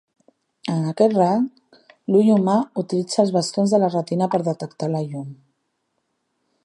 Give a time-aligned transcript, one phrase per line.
[0.75, 1.43] En aquest rang,
[2.15, 2.55] l'ull humà
[2.85, 5.29] utilitza els bastons de la retina per detectar la llum.